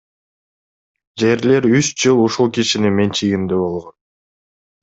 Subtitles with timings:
[1.23, 3.99] Жерлер үч жыл ушул кишинин менчигинде болгон.